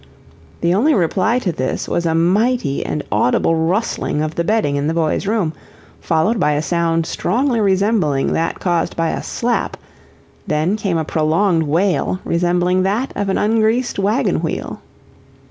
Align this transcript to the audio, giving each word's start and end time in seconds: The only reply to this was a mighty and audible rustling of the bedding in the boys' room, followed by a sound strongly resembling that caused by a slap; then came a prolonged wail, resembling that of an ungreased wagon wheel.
The 0.61 0.73
only 0.73 0.95
reply 0.95 1.37
to 1.37 1.51
this 1.51 1.87
was 1.87 2.07
a 2.07 2.15
mighty 2.15 2.83
and 2.83 3.03
audible 3.11 3.53
rustling 3.53 4.23
of 4.23 4.33
the 4.33 4.43
bedding 4.43 4.75
in 4.75 4.87
the 4.87 4.95
boys' 4.95 5.27
room, 5.27 5.53
followed 5.99 6.39
by 6.39 6.53
a 6.53 6.61
sound 6.63 7.05
strongly 7.05 7.61
resembling 7.61 8.33
that 8.33 8.59
caused 8.59 8.95
by 8.95 9.11
a 9.11 9.21
slap; 9.21 9.77
then 10.47 10.75
came 10.75 10.97
a 10.97 11.05
prolonged 11.05 11.61
wail, 11.61 12.19
resembling 12.25 12.81
that 12.81 13.13
of 13.15 13.29
an 13.29 13.37
ungreased 13.37 13.99
wagon 13.99 14.41
wheel. 14.41 14.81